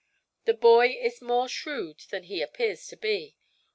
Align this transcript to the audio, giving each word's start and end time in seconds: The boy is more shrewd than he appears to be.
The 0.45 0.55
boy 0.55 0.97
is 0.99 1.21
more 1.21 1.47
shrewd 1.47 1.99
than 2.09 2.23
he 2.23 2.41
appears 2.41 2.87
to 2.87 2.97
be. 2.97 3.35